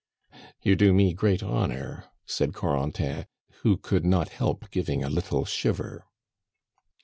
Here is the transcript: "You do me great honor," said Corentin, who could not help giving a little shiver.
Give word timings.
"You 0.63 0.75
do 0.75 0.93
me 0.93 1.13
great 1.13 1.43
honor," 1.43 2.05
said 2.25 2.55
Corentin, 2.55 3.27
who 3.61 3.77
could 3.77 4.03
not 4.03 4.29
help 4.29 4.71
giving 4.71 5.03
a 5.03 5.11
little 5.11 5.45
shiver. 5.45 6.07